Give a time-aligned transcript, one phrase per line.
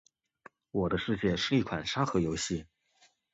[0.71, 2.65] 《我的世界》是一款沙盒游戏。